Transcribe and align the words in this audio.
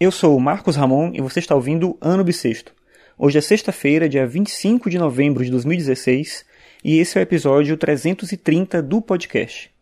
Eu 0.00 0.12
sou 0.12 0.36
o 0.36 0.40
Marcos 0.40 0.76
Ramon 0.76 1.10
e 1.12 1.20
você 1.20 1.40
está 1.40 1.56
ouvindo 1.56 1.98
Ano 2.00 2.22
Bissexto. 2.22 2.72
Hoje 3.18 3.38
é 3.38 3.40
sexta-feira, 3.40 4.08
dia 4.08 4.24
25 4.24 4.88
de 4.88 4.96
novembro 4.96 5.44
de 5.44 5.50
2016, 5.50 6.44
e 6.84 7.00
esse 7.00 7.18
é 7.18 7.20
o 7.20 7.22
episódio 7.22 7.76
330 7.76 8.80
do 8.80 9.02
podcast. 9.02 9.72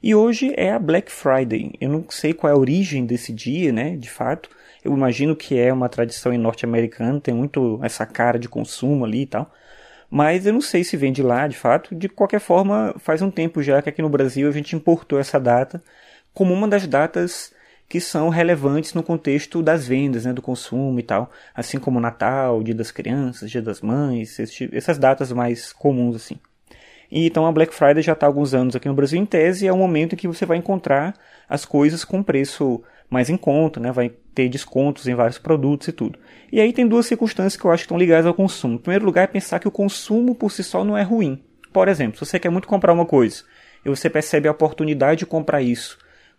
E 0.00 0.14
hoje 0.14 0.54
é 0.56 0.70
a 0.70 0.78
Black 0.78 1.10
Friday. 1.10 1.72
Eu 1.80 1.88
não 1.88 2.04
sei 2.08 2.32
qual 2.32 2.52
é 2.52 2.54
a 2.54 2.56
origem 2.56 3.04
desse 3.04 3.32
dia, 3.32 3.72
né, 3.72 3.96
de 3.96 4.08
fato. 4.08 4.48
Eu 4.84 4.92
imagino 4.92 5.34
que 5.34 5.58
é 5.58 5.72
uma 5.72 5.88
tradição 5.88 6.32
em 6.32 6.38
norte-americano, 6.38 7.20
tem 7.20 7.34
muito 7.34 7.80
essa 7.82 8.06
cara 8.06 8.38
de 8.38 8.48
consumo 8.48 9.04
ali 9.04 9.22
e 9.22 9.26
tal. 9.26 9.52
Mas 10.08 10.46
eu 10.46 10.52
não 10.52 10.60
sei 10.60 10.84
se 10.84 10.96
vem 10.96 11.12
de 11.12 11.24
lá, 11.24 11.48
de 11.48 11.56
fato. 11.56 11.92
De 11.92 12.08
qualquer 12.08 12.38
forma, 12.38 12.94
faz 13.00 13.20
um 13.20 13.32
tempo 13.32 13.60
já 13.60 13.82
que 13.82 13.88
aqui 13.88 14.00
no 14.00 14.08
Brasil 14.08 14.48
a 14.48 14.52
gente 14.52 14.76
importou 14.76 15.18
essa 15.18 15.40
data 15.40 15.82
como 16.32 16.54
uma 16.54 16.68
das 16.68 16.86
datas 16.86 17.52
que 17.88 18.00
são 18.00 18.28
relevantes 18.28 18.94
no 18.94 19.02
contexto 19.02 19.62
das 19.62 19.86
vendas, 19.86 20.24
né, 20.24 20.32
do 20.32 20.42
consumo 20.42 20.98
e 20.98 21.02
tal, 21.02 21.30
assim 21.54 21.78
como 21.78 22.00
Natal, 22.00 22.62
Dia 22.62 22.74
das 22.74 22.90
Crianças, 22.90 23.50
Dia 23.50 23.62
das 23.62 23.80
Mães, 23.80 24.38
essas 24.72 24.98
datas 24.98 25.30
mais 25.32 25.72
comuns 25.72 26.16
assim. 26.16 26.36
E 27.10 27.26
então 27.26 27.46
a 27.46 27.52
Black 27.52 27.72
Friday 27.72 28.02
já 28.02 28.12
está 28.12 28.26
há 28.26 28.28
alguns 28.28 28.52
anos 28.52 28.74
aqui 28.74 28.88
no 28.88 28.94
Brasil 28.94 29.20
em 29.20 29.24
tese 29.24 29.66
é 29.66 29.72
o 29.72 29.76
momento 29.76 30.14
em 30.14 30.16
que 30.16 30.26
você 30.26 30.44
vai 30.44 30.56
encontrar 30.56 31.14
as 31.48 31.64
coisas 31.64 32.04
com 32.04 32.22
preço 32.22 32.82
mais 33.08 33.30
em 33.30 33.36
conta, 33.36 33.78
né? 33.78 33.92
vai 33.92 34.10
ter 34.34 34.48
descontos 34.48 35.06
em 35.06 35.14
vários 35.14 35.38
produtos 35.38 35.86
e 35.86 35.92
tudo. 35.92 36.18
E 36.50 36.60
aí 36.60 36.72
tem 36.72 36.86
duas 36.86 37.06
circunstâncias 37.06 37.56
que 37.56 37.64
eu 37.64 37.70
acho 37.70 37.82
que 37.82 37.86
estão 37.86 37.98
ligadas 37.98 38.26
ao 38.26 38.34
consumo. 38.34 38.74
Em 38.74 38.78
primeiro 38.78 39.04
lugar 39.04 39.22
é 39.22 39.28
pensar 39.28 39.60
que 39.60 39.68
o 39.68 39.70
consumo 39.70 40.34
por 40.34 40.50
si 40.50 40.64
só 40.64 40.84
não 40.84 40.98
é 40.98 41.02
ruim. 41.02 41.40
Por 41.72 41.86
exemplo, 41.86 42.18
se 42.18 42.26
você 42.26 42.40
quer 42.40 42.50
muito 42.50 42.66
comprar 42.66 42.92
uma 42.92 43.06
coisa 43.06 43.44
e 43.84 43.88
você 43.88 44.10
percebe 44.10 44.48
a 44.48 44.50
oportunidade 44.50 45.20
de 45.20 45.26
comprar 45.26 45.62
isso 45.62 45.96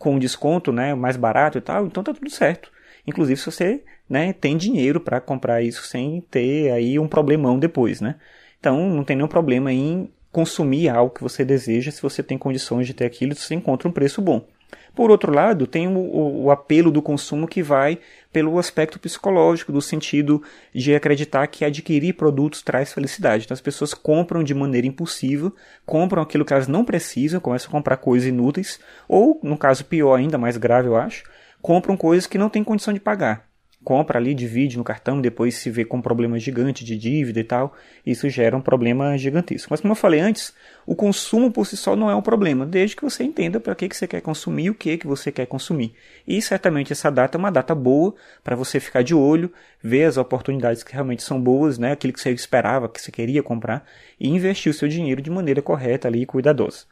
com 0.00 0.18
desconto, 0.18 0.72
né, 0.72 0.94
mais 0.94 1.14
barato 1.18 1.58
e 1.58 1.60
tal, 1.60 1.86
então 1.86 2.02
tá 2.02 2.14
tudo 2.14 2.30
certo. 2.30 2.72
Inclusive 3.06 3.38
se 3.38 3.44
você, 3.44 3.84
né, 4.08 4.32
tem 4.32 4.56
dinheiro 4.56 4.98
para 4.98 5.20
comprar 5.20 5.62
isso 5.62 5.82
sem 5.84 6.22
ter 6.22 6.72
aí 6.72 6.98
um 6.98 7.06
problemão 7.06 7.58
depois, 7.58 8.00
né? 8.00 8.16
Então 8.58 8.88
não 8.88 9.04
tem 9.04 9.14
nenhum 9.14 9.28
problema 9.28 9.70
em 9.70 10.10
consumir 10.32 10.88
algo 10.88 11.14
que 11.14 11.22
você 11.22 11.44
deseja 11.44 11.90
se 11.90 12.00
você 12.00 12.22
tem 12.22 12.38
condições 12.38 12.86
de 12.86 12.94
ter 12.94 13.04
aquilo, 13.04 13.34
se 13.34 13.42
você 13.42 13.54
encontra 13.54 13.86
um 13.86 13.92
preço 13.92 14.22
bom. 14.22 14.46
Por 14.94 15.10
outro 15.10 15.32
lado, 15.32 15.66
tem 15.66 15.88
o, 15.88 16.44
o, 16.44 16.50
apelo 16.50 16.90
do 16.90 17.02
consumo 17.02 17.48
que 17.48 17.62
vai 17.62 17.98
pelo 18.32 18.58
aspecto 18.58 18.98
psicológico, 18.98 19.72
do 19.72 19.80
sentido 19.80 20.42
de 20.74 20.94
acreditar 20.94 21.46
que 21.46 21.64
adquirir 21.64 22.14
produtos 22.14 22.62
traz 22.62 22.92
felicidade. 22.92 23.44
Então 23.44 23.54
as 23.54 23.60
pessoas 23.60 23.94
compram 23.94 24.42
de 24.44 24.54
maneira 24.54 24.86
impulsiva, 24.86 25.52
compram 25.84 26.22
aquilo 26.22 26.44
que 26.44 26.52
elas 26.52 26.68
não 26.68 26.84
precisam, 26.84 27.40
começam 27.40 27.68
a 27.68 27.72
comprar 27.72 27.96
coisas 27.96 28.28
inúteis, 28.28 28.78
ou, 29.08 29.40
no 29.42 29.56
caso 29.56 29.84
pior 29.84 30.14
ainda, 30.14 30.38
mais 30.38 30.56
grave 30.56 30.88
eu 30.88 30.96
acho, 30.96 31.24
compram 31.60 31.96
coisas 31.96 32.26
que 32.26 32.38
não 32.38 32.48
têm 32.48 32.64
condição 32.64 32.94
de 32.94 33.00
pagar 33.00 33.49
compra 33.82 34.18
ali, 34.18 34.34
divide 34.34 34.76
no 34.76 34.84
cartão, 34.84 35.20
depois 35.20 35.54
se 35.54 35.70
vê 35.70 35.84
com 35.84 35.96
um 35.96 36.02
problema 36.02 36.38
gigante 36.38 36.84
de 36.84 36.98
dívida 36.98 37.40
e 37.40 37.44
tal, 37.44 37.74
isso 38.04 38.28
gera 38.28 38.56
um 38.56 38.60
problema 38.60 39.16
gigantesco. 39.16 39.68
Mas 39.70 39.80
como 39.80 39.92
eu 39.92 39.96
falei 39.96 40.20
antes, 40.20 40.52
o 40.86 40.94
consumo 40.94 41.50
por 41.50 41.66
si 41.66 41.76
só 41.76 41.96
não 41.96 42.10
é 42.10 42.14
um 42.14 42.20
problema, 42.20 42.66
desde 42.66 42.94
que 42.94 43.02
você 43.02 43.24
entenda 43.24 43.58
para 43.58 43.74
que, 43.74 43.88
que 43.88 43.96
você 43.96 44.06
quer 44.06 44.20
consumir 44.20 44.64
e 44.64 44.70
o 44.70 44.74
que, 44.74 44.98
que 44.98 45.06
você 45.06 45.32
quer 45.32 45.46
consumir. 45.46 45.94
E 46.28 46.42
certamente 46.42 46.92
essa 46.92 47.10
data 47.10 47.36
é 47.36 47.38
uma 47.38 47.50
data 47.50 47.74
boa 47.74 48.14
para 48.44 48.54
você 48.54 48.78
ficar 48.78 49.02
de 49.02 49.14
olho, 49.14 49.50
ver 49.82 50.04
as 50.04 50.18
oportunidades 50.18 50.82
que 50.82 50.92
realmente 50.92 51.22
são 51.22 51.40
boas, 51.40 51.78
né, 51.78 51.92
aquilo 51.92 52.12
que 52.12 52.20
você 52.20 52.30
esperava, 52.32 52.88
que 52.88 53.00
você 53.00 53.10
queria 53.10 53.42
comprar, 53.42 53.86
e 54.18 54.28
investir 54.28 54.70
o 54.70 54.74
seu 54.74 54.88
dinheiro 54.88 55.22
de 55.22 55.30
maneira 55.30 55.62
correta 55.62 56.06
ali 56.06 56.22
e 56.22 56.26
cuidadosa. 56.26 56.84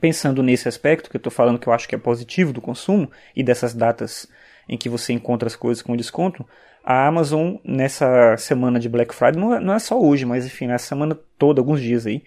Pensando 0.00 0.42
nesse 0.42 0.68
aspecto 0.68 1.08
que 1.08 1.16
eu 1.16 1.18
estou 1.20 1.32
falando 1.32 1.58
que 1.58 1.68
eu 1.68 1.72
acho 1.72 1.88
que 1.88 1.94
é 1.94 1.98
positivo 1.98 2.52
do 2.52 2.60
consumo 2.60 3.10
e 3.34 3.42
dessas 3.42 3.72
datas 3.72 4.28
em 4.68 4.76
que 4.76 4.88
você 4.88 5.12
encontra 5.12 5.46
as 5.46 5.56
coisas 5.56 5.82
com 5.82 5.96
desconto, 5.96 6.44
a 6.84 7.06
Amazon 7.06 7.56
nessa 7.64 8.36
semana 8.36 8.78
de 8.78 8.88
Black 8.88 9.14
Friday, 9.14 9.40
não 9.40 9.54
é, 9.54 9.60
não 9.60 9.74
é 9.74 9.78
só 9.78 10.00
hoje, 10.00 10.24
mas 10.24 10.46
enfim, 10.46 10.66
nessa 10.66 10.86
semana 10.86 11.18
toda, 11.38 11.60
alguns 11.60 11.80
dias 11.80 12.06
aí, 12.06 12.22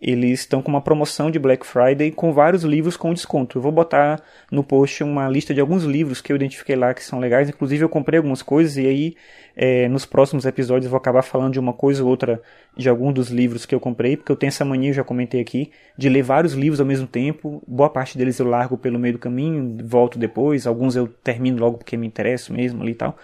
eles 0.00 0.40
estão 0.40 0.62
com 0.62 0.70
uma 0.70 0.80
promoção 0.80 1.30
de 1.30 1.38
Black 1.38 1.66
Friday 1.66 2.12
com 2.12 2.32
vários 2.32 2.62
livros 2.62 2.96
com 2.96 3.12
desconto. 3.12 3.58
Eu 3.58 3.62
vou 3.62 3.72
botar 3.72 4.22
no 4.50 4.62
post 4.62 5.02
uma 5.02 5.28
lista 5.28 5.52
de 5.52 5.60
alguns 5.60 5.82
livros 5.82 6.20
que 6.20 6.32
eu 6.32 6.36
identifiquei 6.36 6.76
lá 6.76 6.94
que 6.94 7.02
são 7.02 7.18
legais. 7.18 7.48
Inclusive 7.48 7.84
eu 7.84 7.88
comprei 7.88 8.18
algumas 8.18 8.40
coisas 8.40 8.76
e 8.76 8.86
aí 8.86 9.16
é, 9.56 9.88
nos 9.88 10.06
próximos 10.06 10.46
episódios 10.46 10.84
eu 10.84 10.90
vou 10.90 10.98
acabar 10.98 11.22
falando 11.22 11.52
de 11.52 11.58
uma 11.58 11.72
coisa 11.72 12.04
ou 12.04 12.08
outra 12.08 12.40
de 12.76 12.88
algum 12.88 13.12
dos 13.12 13.28
livros 13.28 13.66
que 13.66 13.74
eu 13.74 13.80
comprei, 13.80 14.16
porque 14.16 14.30
eu 14.30 14.36
tenho 14.36 14.48
essa 14.48 14.64
mania, 14.64 14.90
eu 14.90 14.94
já 14.94 15.02
comentei 15.02 15.40
aqui, 15.40 15.72
de 15.96 16.08
ler 16.08 16.22
vários 16.22 16.52
livros 16.52 16.80
ao 16.80 16.86
mesmo 16.86 17.08
tempo. 17.08 17.60
Boa 17.66 17.90
parte 17.90 18.16
deles 18.16 18.38
eu 18.38 18.46
largo 18.46 18.78
pelo 18.78 19.00
meio 19.00 19.14
do 19.14 19.18
caminho, 19.18 19.78
volto 19.84 20.16
depois. 20.16 20.64
Alguns 20.66 20.94
eu 20.94 21.08
termino 21.08 21.58
logo 21.58 21.78
porque 21.78 21.96
me 21.96 22.06
interesso 22.06 22.52
mesmo 22.52 22.82
ali 22.82 22.92
e 22.92 22.94
tal. 22.94 23.16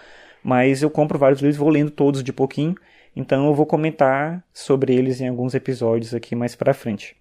Mas 0.43 0.83
eu 0.83 0.89
compro 0.89 1.17
vários 1.17 1.41
livros, 1.41 1.57
vou 1.57 1.69
lendo 1.69 1.89
todos 1.89 2.21
de 2.21 2.33
pouquinho 2.33 2.75
então 3.15 3.47
eu 3.47 3.53
vou 3.53 3.65
comentar 3.65 4.43
sobre 4.53 4.93
eles 4.93 5.21
em 5.21 5.27
alguns 5.27 5.55
episódios 5.55 6.13
aqui 6.13 6.35
mais 6.35 6.55
para 6.55 6.73
frente. 6.73 7.15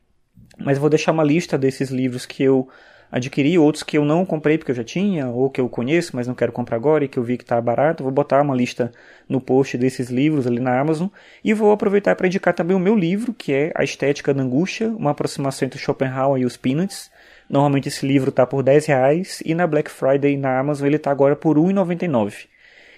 Mas 0.59 0.79
vou 0.79 0.91
deixar 0.91 1.13
uma 1.13 1.25
lista 1.25 1.57
desses 1.57 1.91
livros 1.91 2.27
que 2.27 2.43
eu 2.43 2.69
adquiri, 3.11 3.57
outros 3.57 3.85
que 3.85 3.97
eu 3.97 4.05
não 4.05 4.27
comprei 4.27 4.59
porque 4.59 4.73
eu 4.73 4.75
já 4.75 4.83
tinha, 4.83 5.29
ou 5.29 5.49
que 5.49 5.61
eu 5.61 5.69
conheço, 5.69 6.17
mas 6.17 6.27
não 6.27 6.35
quero 6.35 6.51
comprar 6.51 6.77
agora 6.77 7.05
e 7.05 7.09
que 7.09 7.17
eu 7.17 7.23
vi 7.23 7.37
que 7.37 7.45
está 7.45 7.61
barato. 7.61 8.03
Vou 8.03 8.11
botar 8.11 8.43
uma 8.43 8.57
lista 8.57 8.91
no 9.29 9.41
post 9.41 9.79
desses 9.79 10.11
livros 10.11 10.49
ali 10.49 10.59
na 10.59 10.79
Amazon 10.79 11.09
e 11.45 11.55
vou 11.55 11.71
aproveitar 11.71 12.17
para 12.17 12.27
indicar 12.27 12.55
também 12.55 12.77
o 12.77 12.81
meu 12.81 12.97
livro, 12.97 13.33
que 13.33 13.53
é 13.53 13.73
A 13.77 13.85
Estética 13.85 14.35
da 14.35 14.43
Angústia, 14.43 14.89
uma 14.89 15.13
aproximação 15.13 15.67
entre 15.67 15.79
Schopenhauer 15.79 16.43
e 16.43 16.45
os 16.45 16.57
Peanuts. 16.57 17.09
Normalmente 17.49 17.89
esse 17.89 18.05
livro 18.05 18.31
está 18.31 18.45
por 18.45 18.65
10 18.65 18.87
reais 18.87 19.43
e 19.45 19.55
na 19.55 19.67
Black 19.67 19.91
Friday 19.91 20.37
na 20.37 20.59
Amazon 20.59 20.87
ele 20.87 20.97
está 20.97 21.13
agora 21.13 21.37
por 21.37 21.57
R$ 21.57 21.73
1,99. 21.73 22.47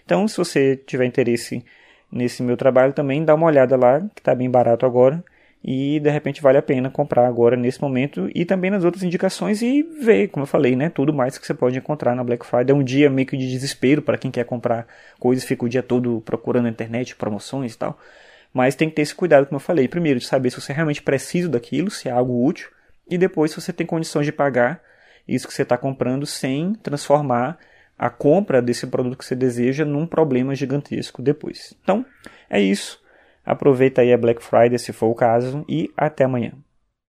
Então, 0.04 0.26
se 0.28 0.36
você 0.36 0.76
tiver 0.76 1.04
interesse 1.04 1.64
nesse 2.10 2.42
meu 2.42 2.56
trabalho 2.56 2.92
também, 2.92 3.24
dá 3.24 3.34
uma 3.34 3.46
olhada 3.46 3.76
lá, 3.76 4.00
que 4.14 4.20
está 4.20 4.34
bem 4.34 4.50
barato 4.50 4.86
agora, 4.86 5.22
e 5.62 5.98
de 5.98 6.10
repente 6.10 6.40
vale 6.40 6.58
a 6.58 6.62
pena 6.62 6.88
comprar 6.88 7.26
agora 7.26 7.56
nesse 7.56 7.80
momento 7.80 8.30
e 8.34 8.44
também 8.44 8.70
nas 8.70 8.84
outras 8.84 9.02
indicações 9.02 9.62
e 9.62 9.82
ver, 9.82 10.28
como 10.28 10.44
eu 10.44 10.46
falei, 10.46 10.76
né, 10.76 10.88
tudo 10.88 11.12
mais 11.12 11.36
que 11.38 11.46
você 11.46 11.54
pode 11.54 11.76
encontrar 11.76 12.14
na 12.14 12.22
Black 12.22 12.46
Friday. 12.46 12.70
É 12.70 12.74
um 12.74 12.84
dia 12.84 13.10
meio 13.10 13.26
que 13.26 13.36
de 13.36 13.50
desespero 13.50 14.00
para 14.00 14.16
quem 14.16 14.30
quer 14.30 14.44
comprar 14.44 14.86
coisas, 15.18 15.44
fica 15.44 15.64
o 15.64 15.68
dia 15.68 15.82
todo 15.82 16.22
procurando 16.24 16.64
na 16.64 16.70
internet 16.70 17.16
promoções 17.16 17.74
e 17.74 17.78
tal. 17.78 17.98
Mas 18.54 18.74
tem 18.74 18.88
que 18.88 18.94
ter 18.94 19.02
esse 19.02 19.14
cuidado, 19.14 19.46
como 19.46 19.56
eu 19.56 19.60
falei, 19.60 19.88
primeiro 19.88 20.20
de 20.20 20.26
saber 20.26 20.50
se 20.50 20.60
você 20.60 20.72
realmente 20.72 21.02
precisa 21.02 21.48
daquilo, 21.48 21.90
se 21.90 22.08
é 22.08 22.12
algo 22.12 22.46
útil, 22.46 22.68
e 23.10 23.18
depois 23.18 23.50
se 23.50 23.60
você 23.60 23.72
tem 23.72 23.86
condições 23.86 24.24
de 24.24 24.32
pagar 24.32 24.80
isso 25.26 25.48
que 25.48 25.52
você 25.52 25.62
está 25.62 25.76
comprando 25.76 26.24
sem 26.24 26.74
transformar 26.74 27.58
a 27.98 28.10
compra 28.10 28.60
desse 28.60 28.86
produto 28.86 29.18
que 29.18 29.24
você 29.24 29.34
deseja 29.34 29.84
num 29.84 30.06
problema 30.06 30.54
gigantesco 30.54 31.22
depois. 31.22 31.74
Então, 31.82 32.04
é 32.50 32.60
isso. 32.60 33.00
Aproveita 33.44 34.02
aí 34.02 34.12
a 34.12 34.18
Black 34.18 34.42
Friday 34.42 34.78
se 34.78 34.92
for 34.92 35.06
o 35.06 35.14
caso 35.14 35.64
e 35.68 35.90
até 35.96 36.24
amanhã. 36.24 36.52